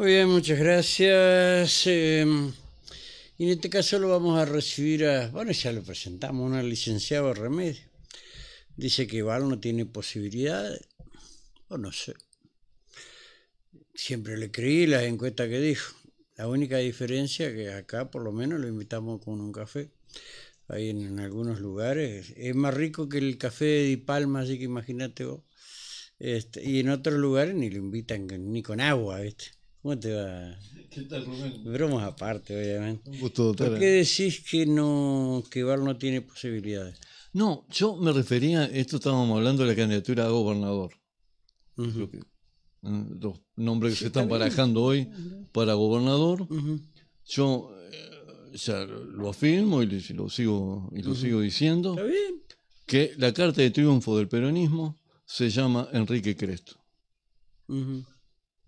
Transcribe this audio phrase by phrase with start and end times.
[0.00, 1.86] Muy bien, muchas gracias.
[1.86, 2.24] Eh,
[3.36, 7.34] y en este caso lo vamos a recibir a, bueno, ya lo presentamos, una licenciada
[7.34, 7.82] Remedio.
[8.78, 10.88] Dice que Val no tiene posibilidades,
[11.68, 12.14] o no sé.
[13.94, 15.94] Siempre le creí las encuestas que dijo.
[16.34, 19.90] La única diferencia que acá por lo menos lo invitamos con un café.
[20.68, 22.32] Ahí en, algunos lugares.
[22.38, 25.42] Es más rico que el café de Di Palma, así que imagínate vos.
[26.18, 29.59] Este, y en otros lugares ni lo invitan ni con agua, ¿viste?
[29.82, 30.58] ¿Cómo te va?
[30.90, 31.64] ¿Qué tal, Rubén?
[31.64, 33.10] Bromas aparte, obviamente.
[33.10, 33.70] Un gusto, doctora.
[33.70, 36.98] ¿Por qué decís que no que Val no tiene posibilidades?
[37.32, 40.90] No, yo me refería, esto estábamos hablando de la candidatura a gobernador.
[41.76, 45.08] Que, eh, los nombres que Sí, se están barajando hoy
[45.52, 46.48] para gobernador.
[47.24, 52.42] Yo eh, ya lo afirmo y lo, sigo, y lo sigo diciendo, ¿Está bien?
[52.86, 56.76] que la carta de triunfo del peronismo se llama Enrique Cresto.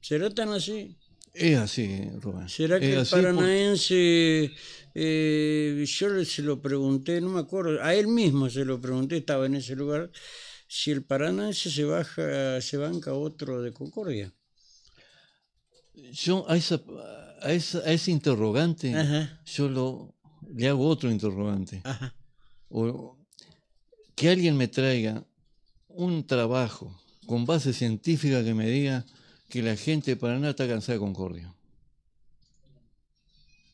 [0.00, 0.96] ¿Será tan así?
[1.34, 2.48] Es así, Rubén.
[2.48, 4.50] ¿Será que el así por- paranaense,
[4.94, 9.16] eh, yo le- se lo pregunté, no me acuerdo, a él mismo se lo pregunté,
[9.16, 10.10] estaba en ese lugar,
[10.68, 14.32] si el paranaense se baja, se banca otro de Concordia.
[16.12, 16.82] Yo a, esa,
[17.42, 20.14] a, esa- a ese interrogante, Ajá, yo lo,
[20.54, 21.80] le hago otro interrogante.
[21.84, 22.14] ajá.
[22.68, 23.18] o
[24.14, 25.24] que alguien me traiga
[25.88, 29.04] un trabajo con base científica que me diga
[29.52, 31.54] que la gente de Paraná está cansada de Concordia.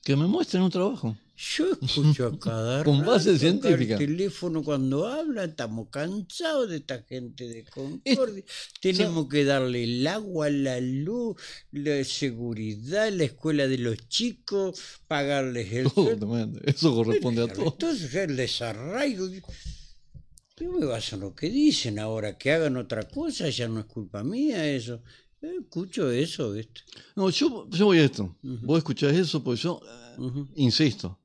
[0.03, 1.17] Que me muestren un trabajo.
[1.37, 3.93] Yo escucho a cada Con base científica.
[3.93, 8.43] El teléfono cuando habla, estamos cansados de esta gente de Concordia.
[8.81, 11.37] Tenemos que darle el agua, la luz,
[11.71, 16.51] la seguridad, la escuela de los chicos, pagarles el Todo.
[16.65, 17.67] Eso corresponde a todo.
[17.67, 19.29] Entonces el desarraigo.
[20.57, 23.87] Yo me baso en lo que dicen ahora, que hagan otra cosa, ya no es
[23.87, 25.01] culpa mía eso.
[25.43, 26.81] Eh, escucho eso, ¿viste?
[27.17, 28.37] No, yo, yo voy a esto.
[28.43, 28.59] Ujú.
[28.67, 29.81] Vos escuchás eso, pues yo,
[30.19, 31.19] eh, insisto,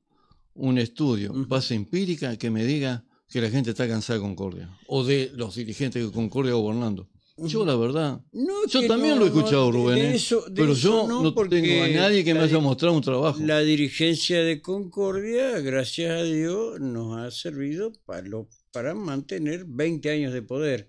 [0.54, 4.70] un estudio, base empírica que me diga que la gente está cansada de Concordia.
[4.86, 7.08] O de los dirigentes de Concordia gobernando.
[7.36, 10.14] Yo, la verdad, No, Yo también no, lo he escuchado, Rubén, de ¿eh?
[10.14, 13.40] eso- de pero yo no, tengo a nadie que me haya mostrado un trabajo.
[13.42, 20.10] La dirigencia de Concordia, gracias a Dios, nos ha servido para, lo- para mantener 20
[20.10, 20.88] años de poder.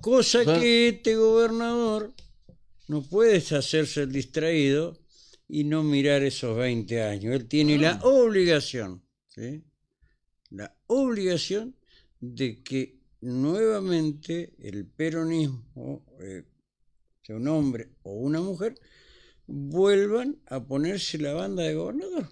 [0.00, 2.14] Cosa que este gobernador
[2.88, 4.98] no puede hacerse el distraído
[5.48, 7.34] y no mirar esos 20 años.
[7.34, 9.62] Él tiene la obligación, ¿sí?
[10.50, 11.76] la obligación
[12.20, 16.44] de que nuevamente el peronismo, eh,
[17.22, 18.74] sea un hombre o una mujer,
[19.46, 22.28] vuelvan a ponerse la banda de gobernador.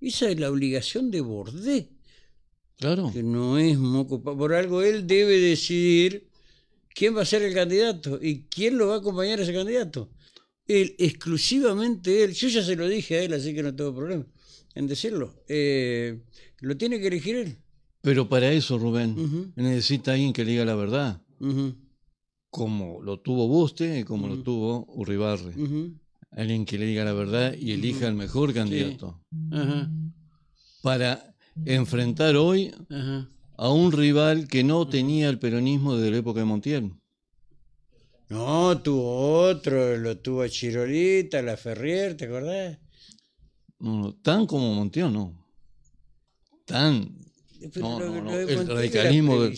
[0.00, 1.90] Esa es la obligación de Bordet,
[2.76, 3.10] Claro.
[3.12, 4.22] que no es moco.
[4.22, 6.28] Por algo él debe decidir
[6.94, 10.10] quién va a ser el candidato y quién lo va a acompañar a ese candidato.
[10.66, 12.32] Él, exclusivamente él.
[12.32, 14.24] Yo ya se lo dije a él, así que no tengo problema
[14.74, 15.42] en decirlo.
[15.48, 16.22] Eh,
[16.60, 17.58] lo tiene que elegir él.
[18.00, 21.22] Pero para eso, Rubén, Ujú, necesita alguien que le diga la verdad,
[22.50, 25.54] como lo tuvo Buste y como lo tuvo Urribarri.
[26.30, 29.20] Alguien que le diga la verdad y elija el mejor candidato.
[29.50, 29.90] Ajá,
[30.82, 31.34] Para
[31.64, 32.72] enfrentar hoy.
[33.56, 36.92] A un rival que no tenía el peronismo desde la época de Montiel.
[38.28, 42.78] No, tuvo otro, lo tuvo a Chirolita, la Ferrier, ¿te acordás?
[43.78, 45.44] No, no, tan como Montiel, no.
[46.64, 47.18] Tan
[47.80, 49.52] No, lo- no, no, el radicalismo del-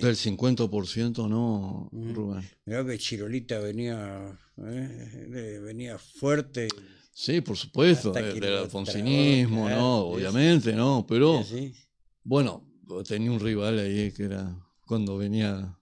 [0.00, 2.12] del 50%, no, Ujú.
[2.12, 2.48] Rubén.
[2.64, 6.68] Mirá que Chirolita venía, eh, eh, venía fuerte.
[7.12, 11.44] Sí, por supuesto, del alfonsinismo, no, obviamente, no, pero
[12.24, 12.64] bueno,
[13.06, 14.56] tenía un rival ahí que era
[14.86, 15.76] cuando venía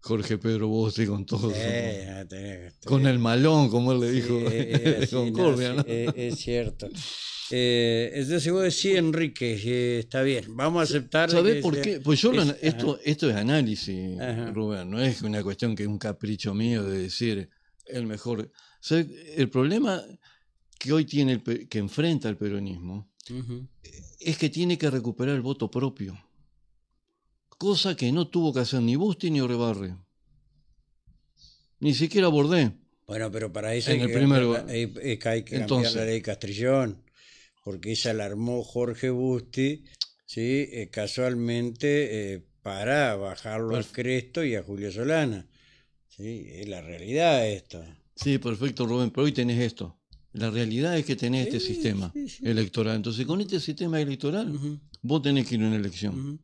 [0.00, 4.38] Jorge Pedro Bosti con todo, tenía que- con el malón, como él le Sí, dijo,
[4.50, 5.84] eh, de sí, no, Concordia, sí, ¿no?
[5.86, 6.88] eh, es cierto.
[7.50, 11.28] Eh, entonces vos decís, Enrique, eh, está bien, vamos a aceptar.
[11.30, 12.00] de ¿Sabés por sea- qué?
[12.00, 14.50] Pues yo, lo es- esto, esto es análisis, Ajá.
[14.52, 17.48] Rubén, no es una cuestión que es un capricho mío de decir
[17.86, 18.50] el mejor.
[18.80, 19.06] ¿Sabés?
[19.36, 20.02] El problema
[20.78, 23.10] que hoy tiene, el que enfrenta el peronismo,
[24.20, 26.18] Es que tiene que recuperar el voto propio.
[27.48, 29.96] Cosa que no tuvo que hacer ni Busti ni Orebarre.
[31.80, 32.72] Ni siquiera Bordé.
[33.06, 35.28] Bueno, pero para eso En hay el que, primer cambiar go- la, hay- hay que-
[35.28, 37.02] hay que cambiar la ley Castrillón,
[37.64, 39.84] porque esa la armó Jorge Busti,
[40.26, 40.68] ¿sí?
[40.72, 45.46] Eh, casualmente eh, para bajarlo al Cresto y a Julio Solana.
[46.08, 46.46] ¿sí?
[46.48, 47.84] Es la realidad esto.
[48.16, 49.98] Sí, perfecto, Rubén, pero hoy tenés esto.
[50.34, 52.46] La realidad es que tenés este sistema sí, sí.
[52.46, 52.96] electoral.
[52.96, 56.40] Entonces, con este sistema electoral, vos tenés que ir a una elección.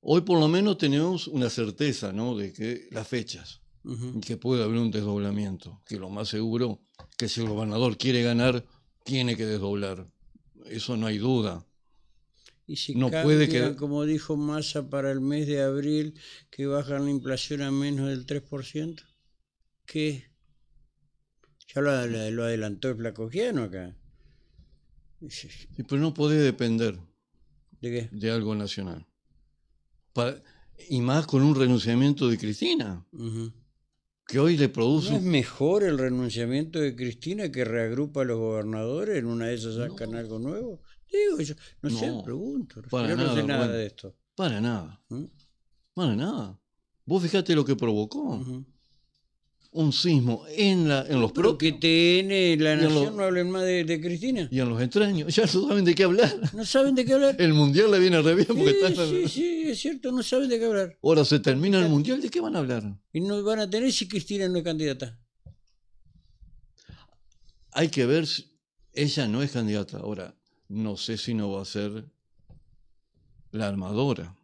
[0.00, 2.36] Hoy por lo menos tenemos una certeza, ¿no?
[2.36, 6.80] De que las fechas, y que puede haber un desdoblamiento, que lo más seguro
[7.18, 8.64] que si el gobernador quiere ganar,
[9.04, 10.08] tiene que desdoblar.
[10.66, 11.64] Eso no hay duda.
[12.68, 16.14] Y si No puede quedar- como dijo Massa, para el mes de abril,
[16.50, 19.02] que bajan la inflación a menos del 3%,
[19.86, 20.24] ¿qué?
[21.74, 23.96] Ya lo, adelantó el Flacogiano acá.
[25.28, 25.48] Sí,
[25.88, 26.98] pero no puede depender
[27.80, 28.08] ¿De qué?
[28.12, 29.06] de algo nacional.
[30.88, 33.04] Y más con un renunciamiento de Cristina,
[34.26, 35.10] que hoy le produce...
[35.10, 39.18] ¿No es mejor el renunciamiento de Cristina que reagrupa a los gobernadores?
[39.18, 40.80] ¿En una de esas sacan algo nuevo?
[41.10, 42.82] Digo, yo no, sé, No, pregunto.
[42.90, 43.72] para yo no sé nada, bueno.
[43.74, 44.16] de esto.
[44.34, 45.24] Para nada, ¿Mm?
[45.94, 46.60] para nada.
[47.04, 48.42] Vos fijate lo que provocó.
[49.78, 53.62] Un sismo en, la, en los Pero que propios TN La Nación no hablen más
[53.64, 54.48] de, de Cristina.
[54.50, 55.34] y en los extraños.
[55.36, 56.34] Ya no saben de qué hablar.
[56.54, 57.36] No saben de qué hablar.
[57.38, 60.48] El mundial le viene re bien porque Sí, están- sí, sí, es cierto, no saben
[60.48, 60.98] de qué hablar.
[61.02, 62.84] Ahora se termina el mundial, ¿de qué van a hablar?
[63.12, 65.18] Y no van a tener si Cristina no es candidata.
[67.72, 68.46] Hay que ver, si-
[68.94, 69.98] ella no es candidata.
[69.98, 70.34] Ahora,
[70.68, 72.06] no sé si no va a ser
[73.52, 74.34] la armadora.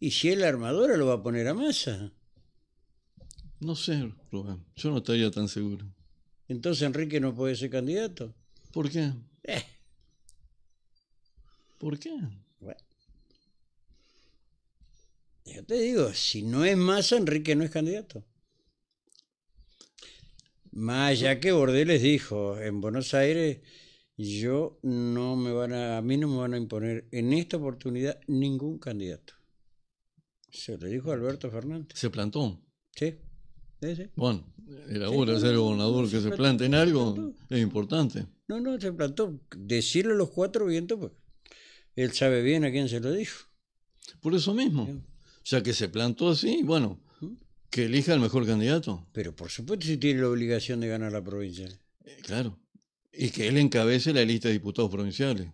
[0.00, 2.12] Y si es la armadora, lo va a poner a masa.
[3.60, 5.84] No sé, Rubén, yo no estaría tan seguro.
[6.46, 8.34] Entonces Enrique no puede ser candidato.
[8.72, 9.12] ¿Por qué?
[9.42, 9.64] Eh,
[11.78, 12.12] ¿Por qué?
[12.60, 12.80] bueno.
[15.44, 18.24] Yo te digo, si no es masa, Enrique no es candidato.
[20.70, 23.60] Más allá que Bordeles dijo, en Buenos Aires,
[24.16, 28.20] yo no me van a, a mí no me van a imponer en esta oportunidad
[28.28, 29.34] ningún candidato.
[30.50, 31.98] Se lo dijo Alberto Fernández.
[31.98, 32.60] Se plantó.
[32.94, 33.18] Sí,
[33.82, 34.10] sí, sí.
[34.16, 34.44] Bueno,
[34.88, 37.34] era Sí, hora de no, ser gobernador no, que se se plante en algo plantó.
[37.54, 38.26] es importante.
[38.48, 39.40] No, no, se plantó.
[39.56, 41.12] Decirle a los cuatro vientos, pues
[41.96, 43.46] él sabe bien a quién se lo dijo.
[44.20, 44.88] Por eso mismo.
[45.44, 47.00] Ya que se plantó así, bueno,
[47.70, 49.06] que elija el mejor candidato.
[49.12, 51.68] Pero por supuesto si tiene la obligación de ganar la provincia.
[52.04, 52.58] Eh, claro.
[53.12, 55.48] Y que él encabece la lista de diputados provinciales.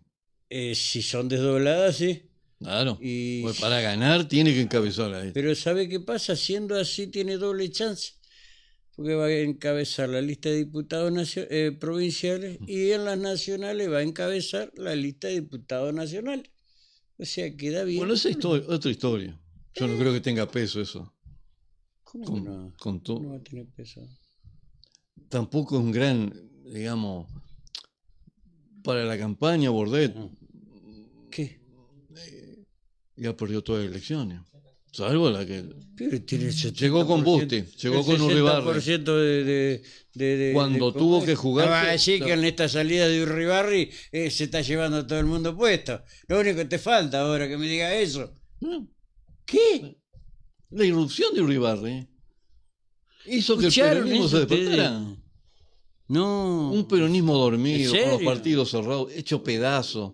[0.50, 2.31] Eh, si son desdobladas, sí.
[2.65, 2.99] Claro.
[3.01, 5.35] Y- Pues para ganar tiene que encabezar la lista.
[5.35, 6.35] Pero ¿sabe qué pasa?
[6.35, 8.13] Siendo así tiene doble chance.
[8.97, 13.99] Porque va a encabezar la lista de diputados eh, provinciales y en las nacionales va
[13.99, 16.51] a encabezar la lista de diputados nacionales.
[17.19, 17.99] O sea, queda bien.
[17.99, 19.39] Bueno, esa es otra historia.
[19.75, 21.13] Yo no creo que tenga peso eso.
[22.05, 22.73] ¿Cómo Con, no?
[22.79, 24.01] con No va a tener peso.
[25.29, 26.33] Tampoco es un gran,
[26.65, 27.29] digamos,
[28.85, 30.44] para la campaña Bordet ¿Qué?
[33.17, 34.41] Ya perdió todas las elecciones.
[34.93, 35.65] Salvo la que
[36.25, 38.79] tiene el 70%, Llegó con Busti, llegó con Uribarri.
[38.81, 39.83] 60% de, de,
[40.15, 42.27] de, de- Cuando de- tuvo ¿cómo que jugar, No va a se- decir no.
[42.27, 46.01] que en esta salida de Uribarri eh, se está llevando a todo el mundo puesto.
[46.29, 48.33] Lo único que te falta ahora que me diga eso.
[49.45, 49.97] ¿Qué?
[50.71, 52.09] la irrupción de Uribarri
[53.27, 55.17] hizo que el ¿Escucharon peronismo se despertara.
[56.09, 56.71] No.
[56.73, 60.13] Un peronismo dormido, ¿En con los partidos cerrados, hecho pedazos.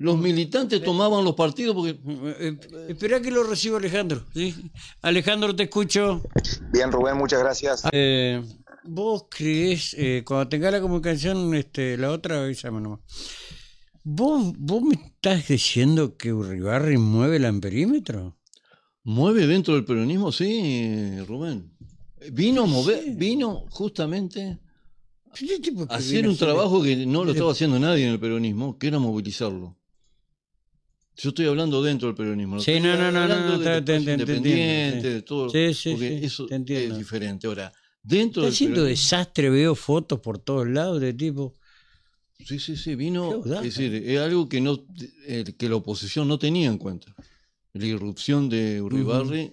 [0.00, 4.24] Los militantes tomaban los partidos porque Eh, eh, espera que lo reciba Alejandro.
[4.32, 4.54] ¿sí?
[5.02, 6.22] Alejandro, te escucho.
[6.72, 7.82] Bien, Rubén, muchas gracias.
[7.92, 8.42] Eh,
[8.84, 13.00] ¿Vos crees, eh, cuando tenga la comunicación, este, la otra, avísame nomás.
[14.02, 18.38] ¿Vos, ¿Vos me estás diciendo que Uribarri mueve el amperímetro?
[19.02, 21.72] mueve dentro del peronismo, sí, Rubén.
[22.32, 24.60] Vino a mover, vino justamente
[25.34, 28.78] Este a hacer un hacer- trabajo que no lo estaba haciendo nadie en el peronismo,
[28.78, 29.76] que era movilizarlo.
[31.16, 32.60] Yo estoy hablando dentro del peronismo.
[32.60, 35.50] Sí, estoy no, no, no, no, del te- independiente, de todo.
[35.50, 37.46] Sí, sí, porque sí, eso es diferente.
[37.46, 41.52] Ahora, dentro Está haciendo desastre, veo fotos por todos lados de tipo.
[42.38, 43.42] Sí, sí, sí, vino.
[43.44, 44.86] Es decir, es algo que, no,
[45.26, 47.14] eh, que la oposición no tenía en cuenta.
[47.72, 49.52] La irrupción de Uribarri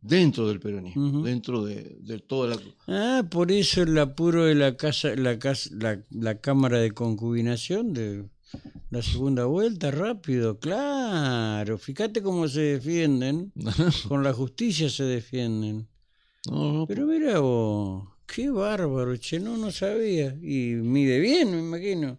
[0.00, 2.60] dentro del peronismo, dentro de, de toda la.
[2.88, 7.92] Ah, por eso el apuro de la casa, la casa, la, la cámara de concubinación
[7.92, 8.24] de
[8.90, 11.78] la segunda vuelta, rápido, claro.
[11.78, 13.52] Fíjate cómo se defienden,
[14.08, 15.88] con la justicia se defienden.
[16.50, 20.36] No, no, Pero mira vos, qué bárbaro, che, no, no sabía.
[20.42, 22.18] Y mide bien, me imagino.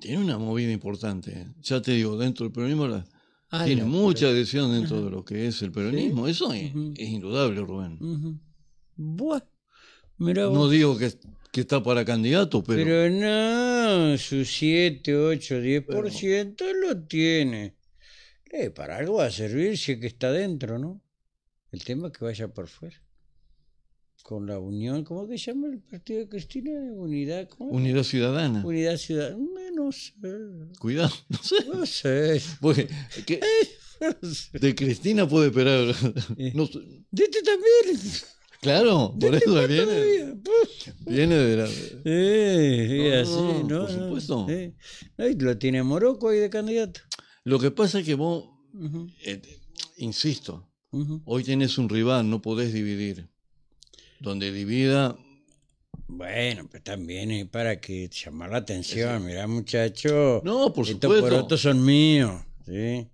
[0.00, 1.48] tiene una movida importante.
[1.62, 3.06] Ya te digo, dentro del peronismo la-
[3.50, 6.26] Ah, tiene mucha adhesión dentro de lo que es el peronismo.
[6.28, 7.98] Eso es, indudable, Rubén.
[8.94, 9.40] Buah,
[10.18, 10.52] vos.
[10.52, 11.10] No digo que,
[11.52, 17.76] que está para candidato, pero, Pero no, su 7, 8, 10% lo tiene.
[18.50, 21.02] Eh, para algo va a servir si es que está dentro, ¿no?
[21.70, 22.96] El tema es que vaya por fuera.
[24.22, 26.70] Con la unión, ¿cómo que se llama el partido de Cristina?
[26.94, 27.70] Unidad, ¿cómo?
[27.70, 28.64] unidad ciudadana.
[28.64, 29.38] Unidad Ciudadana.
[29.74, 30.12] No sé.
[30.78, 31.56] Cuidado, no sé.
[31.66, 32.42] No sé.
[32.60, 32.88] Porque
[34.22, 34.58] sé.
[34.58, 35.94] de Cristina puede esperar.
[36.54, 36.78] No sé.
[37.10, 38.00] De este también.
[38.60, 40.34] Claro, por eso viene.
[40.42, 41.66] pues, Viene de la.
[41.68, 43.80] Sí, No, así, no, ¿no?
[43.86, 44.46] por supuesto.
[45.16, 47.00] lo tiene Morocco ahí de candidato.
[47.44, 48.44] Lo que pasa es que vos,
[49.24, 49.40] eh,
[49.98, 50.68] insisto,
[51.24, 53.28] hoy tenés un rival, no podés dividir.
[54.20, 55.16] Donde divida,
[56.08, 59.24] Bueno, pues también es para que llamar la atención.
[59.24, 60.42] Mirá, muchacho.
[60.44, 61.28] No, por estos supuesto.
[61.28, 62.42] porotos son míos.
[62.66, 63.06] ¿sí?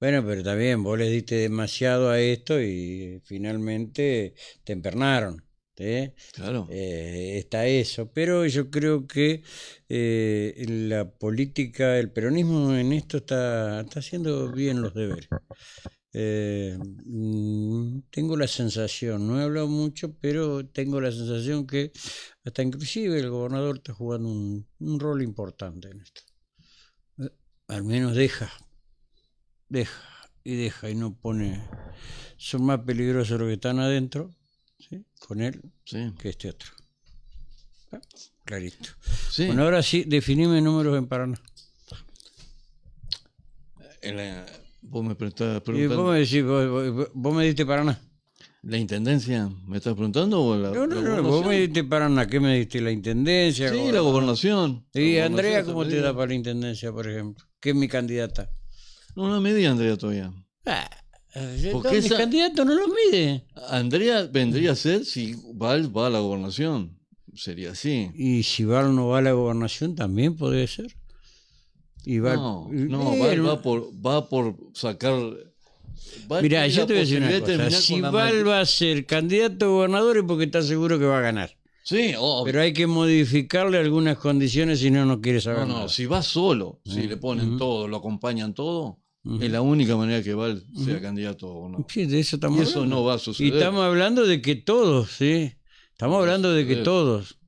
[0.00, 5.44] Bueno, pero bien, vos le diste demasiado a esto y finalmente te empernaron.
[5.76, 6.12] ¿sí?
[6.32, 6.66] claro.
[6.70, 9.42] Eh, está eso, pero yo creo que
[9.90, 15.28] eh, la política, el peronismo en esto está, está haciendo bien los deberes.
[16.14, 21.92] Eh, mm, tengo la sensación, no he hablado mucho, pero tengo la sensación que
[22.44, 26.22] hasta inclusive el gobernador está jugando un, un rol importante en esto.
[27.18, 27.30] Eh,
[27.68, 28.50] al menos deja,
[29.70, 30.00] deja
[30.44, 31.62] y deja y no pone...
[32.36, 34.30] Son más peligrosos los que están adentro,
[34.78, 35.04] ¿sí?
[35.26, 36.12] con él, Sí.
[36.18, 36.70] que este otro.
[38.44, 38.90] Clarito.
[39.30, 39.46] sí.
[39.46, 41.40] Bueno, ahora sí, definime números en Paraná.
[44.02, 44.46] En la-
[44.82, 48.00] vos me preguntás- Y vos me decís, vos, vos- vos me diste Paraná.
[48.62, 49.48] ¿La intendencia?
[49.66, 50.42] ¿Me estás preguntando?
[50.42, 52.26] O la, No, no, la no, vos me diste Paraná.
[52.26, 52.80] ¿Qué me diste?
[52.80, 53.70] ¿La intendencia?
[53.70, 54.86] Sí, la gobernación.
[54.94, 57.44] ¿Y Andrea gobernación, cómo te da para la intendencia, por ejemplo?
[57.60, 58.50] Que es mi candidata.
[59.16, 60.32] No, no me di Andrea todavía.
[60.66, 60.88] Ah,
[61.34, 63.44] eh, Porque mis esa- candidatos no lo mide.
[63.68, 66.98] Andrea vendría a ser si Val va a la gobernación.
[67.34, 68.10] Sería así.
[68.14, 70.94] Y si Val no va a la gobernación, también puede ser.
[72.04, 75.14] Y Val, No, no, Eh, Val va por, va por sacar.
[76.26, 77.56] Val Mirá, tiene yo la te voy a decir una posibilidad de cosa.
[77.58, 80.98] terminar Si con la Val va a ser candidato a gobernador es porque está seguro
[80.98, 81.56] que va a ganar.
[81.82, 82.44] Sí, obvio.
[82.44, 85.88] Pero hay que modificarle algunas condiciones si no, no quiere saber No, no, nada.
[85.88, 88.98] si va solo, si le ponen todo, lo acompañan todo,
[89.40, 91.84] es la única manera que Val sea candidato o no.
[91.88, 92.96] Sí, de eso estamos Y eso hablando.
[92.96, 93.54] no va a Y suceder.
[93.54, 95.52] estamos hablando de que todos, ¿sí?
[95.92, 97.38] Estamos hablando de que todos,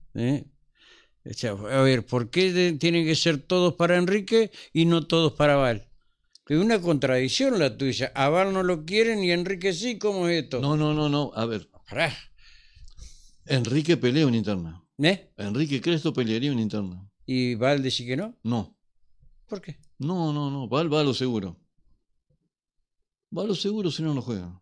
[1.25, 5.33] sea, a ver, ¿por qué de- tienen que ser todos para Enrique y no todos
[5.33, 5.89] para Val?
[6.49, 8.11] Es una contradicción la tuya.
[8.15, 10.61] A Val no lo quieren y a Enrique sí, ¿cómo es esto?
[10.61, 11.31] No, no, no, no.
[11.35, 12.13] A ver, Pará.
[13.47, 14.85] Enrique pelea una interna.
[14.99, 15.33] ¿Eh?
[15.37, 17.09] Enrique Cresto pelearía una interna.
[17.27, 18.37] ¿Y Val dice que no?
[18.43, 18.77] No,
[19.49, 19.79] ¿Por qué?
[19.99, 20.69] no, no, no.
[20.69, 21.57] Val va a lo seguro.
[23.37, 24.61] Va a lo seguro si no, no juega.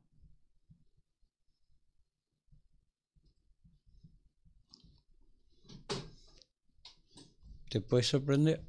[7.68, 8.60] ¿Te puede sorprender?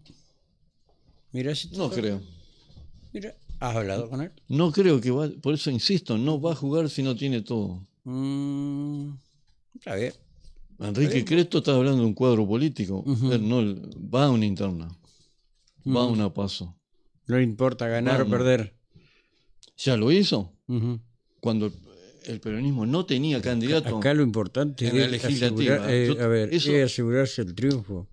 [1.31, 2.19] Mira si te No sorprende.
[2.19, 2.21] creo.
[3.13, 4.31] Mira, ¿has hablado con él?
[4.47, 5.29] No creo que va.
[5.41, 7.85] Por eso insisto, no va a jugar si no tiene todo.
[8.03, 9.13] Mm,
[9.81, 10.13] está bien.
[10.79, 13.03] Enrique Cresto está hablando de un cuadro político.
[13.31, 13.57] Él no
[14.09, 14.87] va a una interna.
[15.87, 16.75] Va a una paso.
[17.27, 18.75] No le importa ganar o perder.
[19.77, 20.53] Ya lo hizo
[21.39, 21.71] cuando
[22.25, 23.97] el, peronismo no tenía candidato.
[23.97, 27.41] Acá lo importante En la es legislativa, asegurar- eh, yo- a ver, eso- es asegurarse
[27.41, 28.07] el triunfo.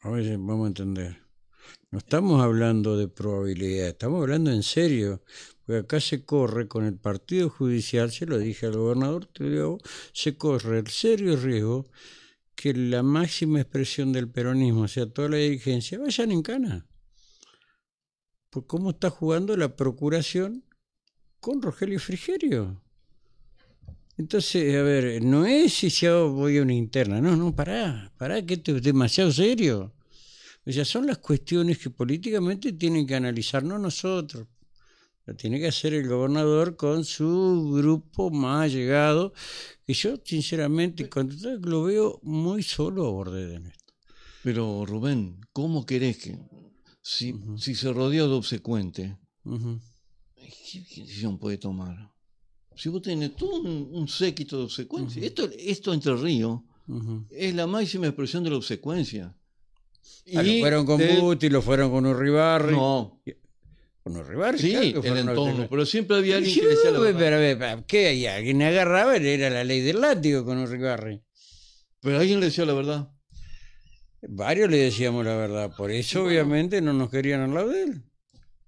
[0.00, 1.23] A ver, vamos a entender.
[1.94, 5.22] No estamos hablando de probabilidad, estamos hablando en serio.
[5.64, 9.44] Porque acá se corre con el partido judicial, se lo dije al gobernador, te
[10.12, 11.86] se corre el serio riesgo
[12.56, 16.84] que la máxima expresión del peronismo, o sea, toda la dirigencia, vayan en cana.
[18.50, 20.64] Por cómo está jugando la procuración
[21.38, 22.82] con Rogelio Frigerio.
[24.18, 28.44] Entonces, a ver, no es si yo voy a una interna, no, no, pará, pará,
[28.44, 29.94] que esto es demasiado serio.
[30.66, 34.46] O sea, son las cuestiones que políticamente tienen que analizarnos nosotros.
[35.26, 39.32] Lo tiene que hacer el gobernador con su grupo más llegado,
[39.86, 43.94] que yo, sinceramente, cuando lo veo muy solo a Borded en esto.
[44.42, 46.38] Pero Rubén, ¿cómo querés que
[47.04, 49.18] si, si se rodeó de obsecuente.
[49.44, 52.10] ¿qué, qué decisión puede tomar?
[52.74, 57.26] Si vos tenés todo un, un séquito de obsecuencia, esto, esto entre Ujú.
[57.30, 59.36] es la máxima expresión de la obsecuencia.
[60.36, 62.72] Ah, lo fueron con Buti, lo fueron con Urribarri.
[62.72, 63.22] No,
[64.02, 67.14] Con Urribarri, sí, claro el entorno, pero siempre había alguien Sí, que decía la pero,
[67.18, 67.38] verdad.
[67.38, 68.26] ver, pa- ¿qué hay?
[68.26, 71.22] Alguien agarraba, era la ley del látigo con Urribarri.
[72.00, 73.10] Pero alguien le decía la verdad.
[74.26, 78.02] Varios le decíamos la verdad, por eso obviamente no nos querían al lado de él.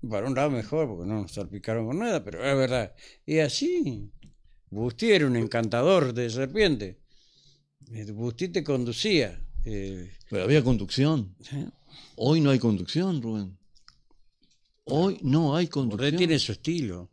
[0.08, 2.94] Para un lado mejor, porque no nos salpicaron con nada, pero es verdad.
[3.24, 4.10] Y así,
[4.70, 7.00] Busti era un encantador de serpiente.
[8.12, 9.42] Busti te conducía.
[9.66, 11.35] Eh, Pero había conducción.
[11.40, 11.56] ¿sí?
[12.16, 13.58] Hoy no hay conducción, Rubén.
[14.85, 16.16] Hoy no hay conducción.
[16.16, 17.11] tiene su estilo.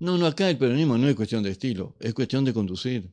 [0.00, 3.10] No, no, acá el peronismo no es cuestión de estilo, es cuestión de conducir.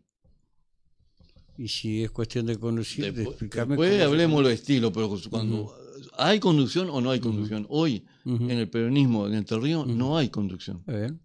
[1.57, 3.75] Y si es cuestión de conducir, Después, explícame.
[3.75, 5.73] después hablemos de estilo, pero cuando
[6.17, 7.65] hay conducción o no hay conducción.
[7.69, 10.77] Hoy, en el peronismo de Entre Ríos, no hay conducción.
[10.79, 11.21] Está bien.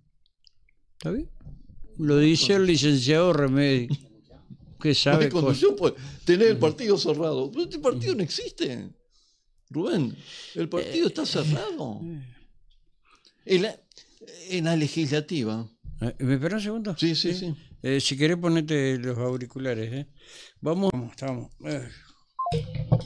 [0.98, 1.30] Está bien.
[1.96, 3.88] Lo dice el licenciado Remedi.
[4.80, 7.50] que No sabe hay conducción por tener el partido cerrado.
[7.50, 8.90] Pero este partido no existe.
[9.70, 10.16] Rubén,
[10.54, 12.00] el partido está cerrado.
[13.44, 13.80] En la,
[14.50, 15.68] en la legislativa.
[16.00, 16.96] Eh, ¿Me espera un segundo?
[16.96, 17.54] Sí, sí, sí.
[17.82, 20.08] Eh, si querés ponete los auriculares, ¿eh?
[20.60, 21.52] Vamos, vamos, estamos.
[21.64, 21.88] Eh.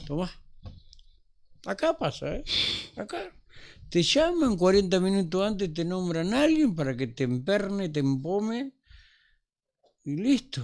[0.05, 0.31] Tomá.
[1.65, 2.43] Acá pasa, ¿eh?
[2.95, 3.31] Acá.
[3.89, 8.73] Te llaman 40 minutos antes, te nombran a alguien para que te emperne, te empome
[10.03, 10.63] y listo.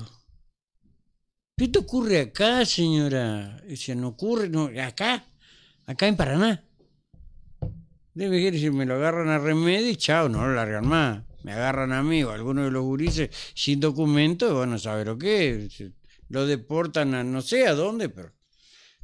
[1.60, 3.62] Esto ocurre acá, señora.
[3.68, 5.25] Dice, no ocurre, no, acá,
[5.86, 6.63] acá en Paraná.
[8.13, 11.24] Debe querer decir, me lo agarran a remedio y chao, no lo largan más.
[11.44, 15.08] Me agarran a mí o a alguno de los gurises sin documento, van a saber
[15.08, 15.84] lo que es.
[16.30, 18.34] Lo deportan a no sé a dónde, pero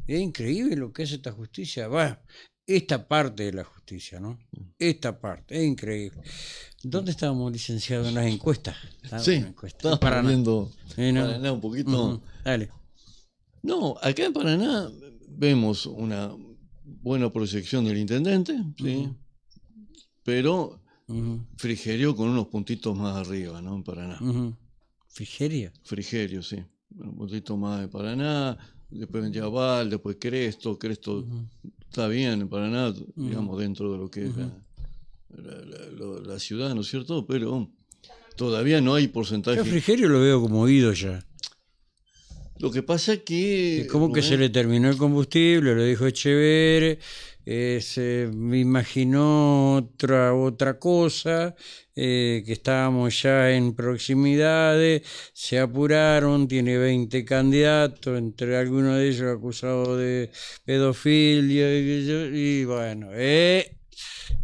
[0.07, 1.89] es increíble lo que es esta justicia.
[1.89, 2.21] Va,
[2.65, 4.39] esta parte de la justicia, ¿no?
[4.79, 6.21] Esta parte, es increíble.
[6.87, 8.75] ¿Dónde estábamos licenciados en las encuestas?
[9.01, 9.93] Estábamos Sí, en encuestas.
[9.93, 10.29] En Paraná.
[10.29, 10.71] viendo.
[10.95, 12.21] Paraná un poquito.
[12.43, 12.69] Dale.
[13.63, 14.87] No, acá en Paraná
[15.27, 16.31] vemos una
[16.83, 19.09] buena proyección del intendente, sí,
[20.23, 20.79] pero
[21.57, 23.75] Frigerio con unos puntitos más arriba, ¿no?
[23.75, 24.17] En Paraná.
[24.21, 24.55] ujú.
[25.07, 25.71] Frigeria.
[25.83, 26.57] Frigerio, sí.
[26.97, 28.57] Un puntito más de Paraná,
[28.89, 31.25] después vendría Val, después Cresto, Cresto
[31.79, 34.51] está bien en Paraná, digamos, dentro de lo que es la,
[35.41, 37.25] la- la- lo- la ciudad, ¿no es cierto?
[37.25, 37.69] Pero
[38.35, 39.57] todavía no hay porcentaje.
[39.57, 41.25] Yo a Frigerio lo veo como oído ya.
[42.59, 43.81] Lo que pasa es que...
[43.81, 46.99] Es como que se le terminó el combustible, lo dijo Echeverre,
[47.45, 51.53] eh, se me imaginó otra, otra cosa,
[51.97, 55.01] eh, que estábamos ya en proximidades,
[55.33, 60.31] se apuraron, tiene 20 candidatos, entre algunos de ellos acusados de
[60.63, 63.74] pedofilia, y, y bueno, eh,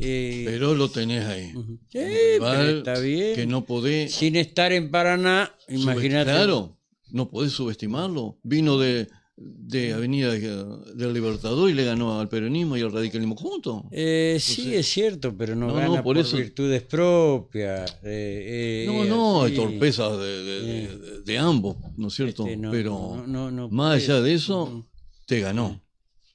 [0.02, 1.52] eh, Pero lo tenés ahí.
[1.90, 2.00] Sí,
[2.40, 3.36] pero está bien.
[3.36, 4.12] Que no podés...
[4.14, 6.32] Sin estar en Paraná, imagínate.
[6.32, 6.78] Claro,
[7.12, 8.38] no podés subestimarlo.
[8.44, 13.84] Vino de, de Avenida del Libertador y le ganó al peronismo y al radicalismo juntos.
[13.92, 17.92] Eh, sí, es cierto, pero no, No, gana no, por virtudes propias.
[18.04, 22.44] eh, eh, No, no, hay torpezas de, de- ambos, ¿no es cierto?
[22.46, 23.24] Este, no, Pero
[23.70, 24.88] más allá de eso,
[25.28, 25.82] te ganó.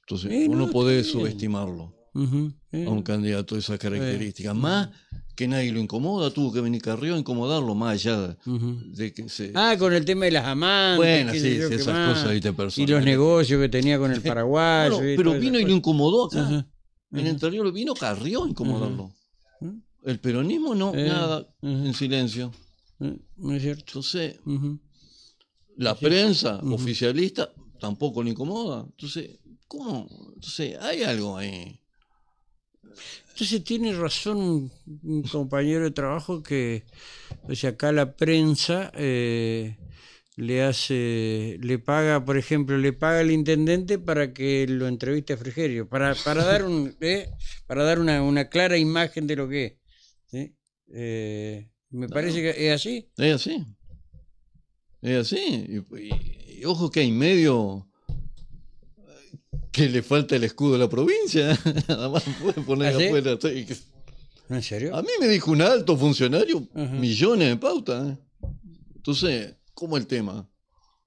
[0.01, 1.03] Entonces, uno no, puede
[2.71, 2.85] eh.
[2.85, 4.55] a un candidato de esas características.
[4.55, 4.89] Más
[5.35, 9.51] que nadie lo incomoda, tuvo que venir Carrió a incomodarlo, más allá de que se...
[9.53, 10.97] Ah, con el tema de las amantes.
[10.97, 12.09] Bueno, sí, esas más.
[12.17, 12.89] cosas, viste, Y personales.
[12.95, 14.95] los negocios que tenía con el paraguayo.
[14.97, 16.67] Bueno, y pero vino y lo incomodó acá.
[17.11, 19.11] En el interior vino Carrió a incomodarlo.
[19.61, 19.81] Ujú.
[20.03, 21.71] El peronismo no, Eh, nada, ujú.
[21.85, 22.51] en silencio.
[22.99, 23.83] Eh, No es cierto.
[23.87, 24.39] Entonces,
[25.75, 28.85] la prensa oficialista tampoco le incomoda.
[28.89, 30.07] Entonces, ¿cómo?
[30.33, 31.79] Entonces, hay algo ahí.
[33.31, 34.71] Entonces tiene razón un,
[35.03, 36.83] un compañero de trabajo que,
[37.43, 39.77] o sea, acá la prensa eh,
[40.35, 45.37] le hace, le paga, por ejemplo, le paga al intendente para que lo entreviste a
[45.37, 47.29] Frigerio, para, para dar un, eh,
[47.67, 49.73] para dar una, una clara imagen de lo que es.
[50.25, 50.55] ¿sí?
[50.93, 53.09] Eh, me parece que es así.
[53.17, 53.65] Es así.
[55.01, 55.37] Es así.
[55.69, 57.87] Y, y- y ojo que hay medio
[59.77, 61.57] que le falta el escudo de la provincia.
[61.87, 63.05] Nada más puede poner ¿Ah, sí?
[63.05, 63.37] afuera.
[63.41, 63.77] Sí, que-
[64.49, 64.95] ¿No, ¿En serio?
[64.95, 68.07] A mí me dijo un alto funcionario, millones de pautas.
[68.07, 68.17] ¿eh?
[68.95, 70.49] Entonces, ¿cómo el tema?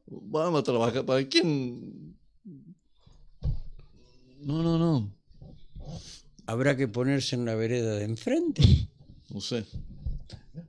[0.06, 1.04] Vamos a trabajar.
[1.06, 2.16] ¿Para quién?
[4.40, 5.14] No, no, no.
[6.46, 8.62] Habrá que ponerse en la vereda de enfrente.
[9.30, 9.64] No sé.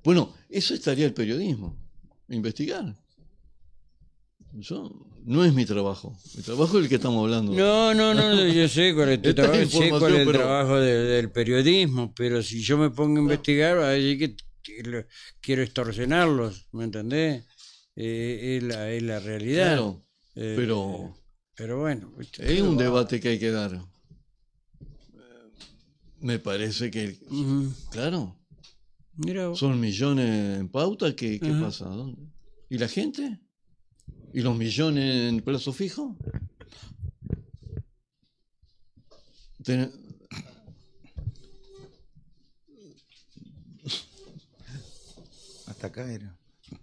[0.04, 1.76] Bueno, eso estaría el periodismo.
[2.30, 2.96] Investigar.
[4.54, 4.92] Yo,
[5.26, 6.18] no es mi trabajo.
[6.36, 7.54] Mi trabajo es el que estamos hablando.
[7.54, 10.26] No, no, no, yo sé cuál es tu Esta trabajo, sé cuál información, es el
[10.28, 14.18] pero- trabajo de- del periodismo, pero si yo me pongo a investigar, va a decir
[14.62, 15.06] que
[15.42, 17.46] quiero extorsionarlos, ¿me entendés?
[17.96, 19.68] Eh, es, la, es la realidad.
[19.68, 21.16] Claro, Eh, pero
[21.56, 23.74] Pero bueno, es un debate que hay que dar.
[23.74, 23.78] Eh,
[26.20, 27.18] Me parece que,
[27.92, 28.38] claro,
[29.18, 31.16] Mira son millones en pauta.
[31.16, 31.86] ¿Qué, qué pasa?
[31.86, 32.22] ¿Dónde?
[32.70, 33.40] ¿Y la gente?
[34.34, 36.16] ¿Y los millones en plazo fijo?
[39.64, 39.92] Ten-
[45.68, 46.36] Hasta acá era.